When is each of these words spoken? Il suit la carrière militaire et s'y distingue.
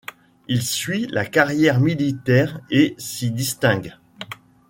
Il 0.47 0.63
suit 0.63 1.05
la 1.11 1.27
carrière 1.27 1.79
militaire 1.79 2.59
et 2.71 2.95
s'y 2.97 3.29
distingue. 3.29 3.93